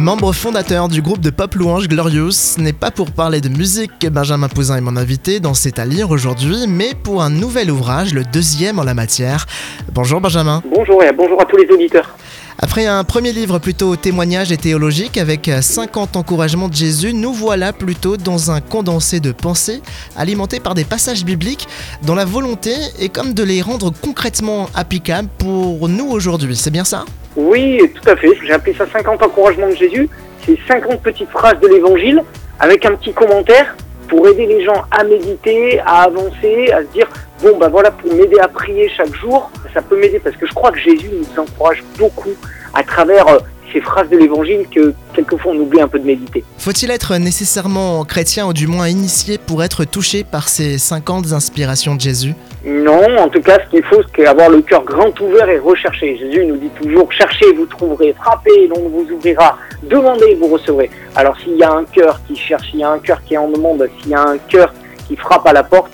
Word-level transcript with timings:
Membre 0.00 0.32
fondateur 0.32 0.88
du 0.88 1.02
groupe 1.02 1.20
de 1.20 1.28
pop 1.28 1.54
louange 1.54 1.86
Glorious, 1.86 2.30
ce 2.30 2.58
n'est 2.58 2.72
pas 2.72 2.90
pour 2.90 3.10
parler 3.10 3.42
de 3.42 3.50
musique 3.50 3.90
que 4.00 4.08
Benjamin 4.08 4.48
Pouzin 4.48 4.78
est 4.78 4.80
mon 4.80 4.96
invité 4.96 5.40
dans 5.40 5.52
C'est 5.52 5.78
à 5.78 5.84
lire 5.84 6.10
aujourd'hui, 6.10 6.64
mais 6.66 6.94
pour 6.94 7.22
un 7.22 7.28
nouvel 7.28 7.70
ouvrage, 7.70 8.14
le 8.14 8.24
deuxième 8.24 8.78
en 8.78 8.82
la 8.82 8.94
matière. 8.94 9.44
Bonjour 9.92 10.22
Benjamin. 10.22 10.62
Bonjour 10.74 11.04
et 11.04 11.12
bonjour 11.12 11.38
à 11.38 11.44
tous 11.44 11.58
les 11.58 11.68
auditeurs. 11.70 12.16
Après 12.58 12.86
un 12.86 13.04
premier 13.04 13.32
livre 13.32 13.58
plutôt 13.58 13.94
témoignage 13.94 14.50
et 14.52 14.56
théologique 14.56 15.18
avec 15.18 15.50
50 15.60 16.16
encouragements 16.16 16.70
de 16.70 16.74
Jésus, 16.74 17.12
nous 17.12 17.34
voilà 17.34 17.74
plutôt 17.74 18.16
dans 18.16 18.50
un 18.50 18.62
condensé 18.62 19.20
de 19.20 19.32
pensées 19.32 19.82
alimenté 20.16 20.60
par 20.60 20.72
des 20.72 20.84
passages 20.84 21.26
bibliques 21.26 21.68
dont 22.06 22.14
la 22.14 22.24
volonté 22.24 22.72
est 22.98 23.10
comme 23.10 23.34
de 23.34 23.42
les 23.42 23.60
rendre 23.60 23.92
concrètement 24.00 24.70
applicables 24.74 25.28
pour 25.36 25.90
nous 25.90 26.08
aujourd'hui. 26.08 26.56
C'est 26.56 26.70
bien 26.70 26.84
ça? 26.84 27.04
Oui, 27.36 27.80
tout 27.94 28.10
à 28.10 28.16
fait. 28.16 28.28
J'ai 28.42 28.52
appelé 28.52 28.74
ça 28.74 28.86
50 28.86 29.22
encouragements 29.22 29.68
de 29.68 29.76
Jésus. 29.76 30.08
C'est 30.44 30.58
50 30.66 31.02
petites 31.02 31.30
phrases 31.30 31.58
de 31.60 31.68
l'évangile 31.68 32.22
avec 32.58 32.84
un 32.84 32.94
petit 32.94 33.12
commentaire 33.12 33.76
pour 34.08 34.26
aider 34.26 34.46
les 34.46 34.64
gens 34.64 34.84
à 34.90 35.04
méditer, 35.04 35.80
à 35.80 36.02
avancer, 36.02 36.72
à 36.72 36.80
se 36.80 36.88
dire 36.88 37.08
bon 37.42 37.56
bah 37.58 37.68
voilà 37.68 37.90
pour 37.90 38.12
m'aider 38.12 38.38
à 38.40 38.48
prier 38.48 38.90
chaque 38.96 39.14
jour, 39.14 39.50
ça 39.72 39.80
peut 39.80 39.98
m'aider 39.98 40.18
parce 40.18 40.36
que 40.36 40.46
je 40.46 40.52
crois 40.52 40.72
que 40.72 40.78
Jésus 40.78 41.08
nous 41.12 41.42
encourage 41.42 41.82
beaucoup 41.98 42.34
à 42.74 42.82
travers 42.82 43.26
euh, 43.28 43.38
ces 43.72 43.80
phrases 43.80 44.08
de 44.08 44.16
l'évangile 44.16 44.66
que 44.74 44.94
quelquefois 45.14 45.52
on 45.52 45.58
oublie 45.60 45.80
un 45.80 45.88
peu 45.88 45.98
de 45.98 46.06
méditer. 46.06 46.44
Faut-il 46.58 46.90
être 46.90 47.16
nécessairement 47.16 48.04
chrétien 48.04 48.46
ou 48.46 48.52
du 48.52 48.66
moins 48.66 48.88
initié 48.88 49.38
pour 49.38 49.62
être 49.62 49.84
touché 49.84 50.24
par 50.24 50.48
ces 50.48 50.78
50 50.78 51.32
inspirations 51.32 51.94
de 51.94 52.00
Jésus? 52.00 52.34
Non, 52.64 53.16
en 53.18 53.28
tout 53.28 53.40
cas 53.40 53.58
ce 53.64 53.70
qu'il 53.70 53.84
faut 53.84 54.02
c'est 54.14 54.26
avoir 54.26 54.50
le 54.50 54.60
cœur 54.60 54.84
grand 54.84 55.18
ouvert 55.20 55.48
et 55.48 55.58
rechercher. 55.58 56.16
Jésus 56.18 56.44
nous 56.44 56.56
dit 56.56 56.70
toujours 56.80 57.10
cherchez, 57.12 57.46
vous 57.56 57.66
trouverez, 57.66 58.14
frappez, 58.20 58.68
l'on 58.68 58.88
vous 58.88 59.06
ouvrira, 59.12 59.56
demandez, 59.82 60.34
vous 60.40 60.48
recevrez. 60.48 60.90
Alors 61.16 61.38
s'il 61.40 61.56
y 61.56 61.62
a 61.62 61.72
un 61.72 61.84
cœur 61.84 62.20
qui 62.26 62.36
cherche, 62.36 62.70
s'il 62.70 62.80
y 62.80 62.84
a 62.84 62.90
un 62.90 62.98
cœur 62.98 63.22
qui 63.24 63.34
est 63.34 63.38
en 63.38 63.48
demande, 63.48 63.88
s'il 64.00 64.10
y 64.10 64.14
a 64.14 64.22
un 64.22 64.38
cœur 64.38 64.72
qui 65.08 65.16
frappe 65.16 65.46
à 65.46 65.52
la 65.52 65.62
porte, 65.62 65.92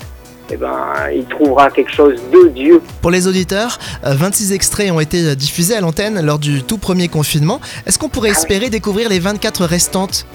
eh 0.51 0.57
ben, 0.57 0.93
il 1.15 1.25
trouvera 1.25 1.71
quelque 1.71 1.93
chose 1.93 2.21
de 2.33 2.49
Dieu. 2.49 2.81
Pour 3.03 3.11
les 3.11 3.27
auditeurs, 3.27 3.79
26 4.03 4.53
euh, 4.53 4.55
extraits 4.55 4.91
ont 4.91 5.01
été 5.01 5.35
diffusés 5.35 5.75
à 5.75 5.81
l'antenne 5.81 6.25
lors 6.25 6.39
du 6.39 6.63
tout 6.63 6.79
premier 6.79 7.09
confinement. 7.09 7.61
Est-ce 7.87 7.99
qu'on 7.99 8.09
pourrait 8.09 8.31
ah 8.35 8.39
espérer 8.39 8.71
découvrir 8.71 9.09
les 9.09 9.19
24 9.19 9.65
restantes? 9.65 10.27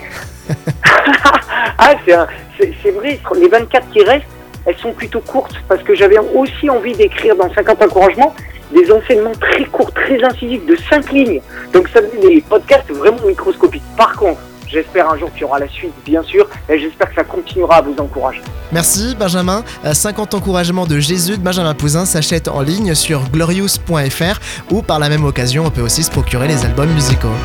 Ah, 1.77 1.95
c'est 2.05 2.91
vrai, 2.91 3.19
les 3.39 3.47
24 3.47 3.89
qui 3.91 4.03
restent, 4.03 4.25
elles 4.65 4.77
sont 4.77 4.93
plutôt 4.93 5.19
courtes 5.19 5.55
parce 5.67 5.81
que 5.81 5.95
j'avais 5.95 6.19
aussi 6.19 6.69
envie 6.69 6.93
d'écrire 6.93 7.35
dans 7.35 7.51
50 7.51 7.81
encouragements 7.81 8.35
des 8.71 8.91
enseignements 8.91 9.33
très 9.33 9.65
courts, 9.65 9.91
très 9.91 10.23
incisifs, 10.23 10.65
de 10.65 10.75
5 10.89 11.11
lignes. 11.11 11.41
Donc 11.73 11.87
ça 11.89 12.01
donne 12.01 12.21
des 12.21 12.41
podcasts 12.41 12.89
vraiment 12.91 13.25
microscopiques. 13.25 13.83
Par 13.97 14.15
contre, 14.15 14.39
J'espère 14.71 15.09
un 15.09 15.17
jour 15.17 15.31
qu'il 15.31 15.41
y 15.41 15.43
aura 15.43 15.59
la 15.59 15.67
suite, 15.67 15.93
bien 16.05 16.23
sûr, 16.23 16.47
et 16.69 16.79
j'espère 16.79 17.09
que 17.09 17.15
ça 17.15 17.23
continuera 17.23 17.77
à 17.77 17.81
vous 17.81 17.95
encourager. 17.97 18.41
Merci 18.71 19.15
Benjamin. 19.19 19.63
50 19.91 20.33
encouragements 20.33 20.85
de 20.85 20.99
Jésus 20.99 21.37
de 21.37 21.41
Benjamin 21.41 21.73
Pouzin 21.73 22.05
s'achètent 22.05 22.47
en 22.47 22.61
ligne 22.61 22.95
sur 22.95 23.29
glorious.fr 23.29 24.71
ou 24.71 24.81
par 24.81 24.99
la 24.99 25.09
même 25.09 25.25
occasion, 25.25 25.65
on 25.65 25.71
peut 25.71 25.81
aussi 25.81 26.03
se 26.03 26.11
procurer 26.11 26.47
les 26.47 26.63
albums 26.65 26.91
musicaux. 26.93 27.35